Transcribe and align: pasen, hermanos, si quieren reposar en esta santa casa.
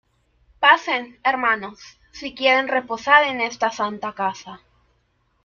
pasen, 0.59 1.19
hermanos, 1.23 1.79
si 2.11 2.33
quieren 2.33 2.67
reposar 2.69 3.23
en 3.25 3.39
esta 3.39 3.69
santa 3.69 4.13
casa. 4.13 4.59